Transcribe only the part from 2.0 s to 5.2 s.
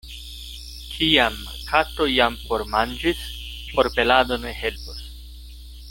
jam formanĝis, forpelado ne helpos.